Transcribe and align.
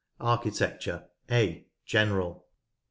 Architecture— 0.19 1.03
(a) 1.43 1.67
General. 1.85 2.43